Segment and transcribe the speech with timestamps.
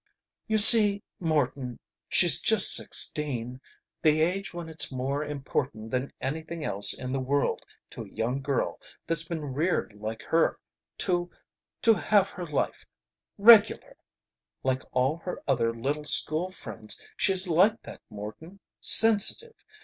[0.47, 1.77] "You see, Morton,
[2.09, 3.61] she's just sixteen.
[4.01, 8.41] The age when it's more important than anything else in the world to a young
[8.41, 10.59] girl that's been reared like her
[11.05, 11.29] to
[11.83, 12.83] to have her life
[13.37, 13.95] regular!
[14.63, 16.99] Like all her other little school friends.
[17.15, 18.59] She's like that, Morton.
[18.79, 19.53] Sensitive!